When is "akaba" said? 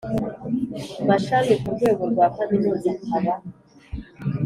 2.95-3.33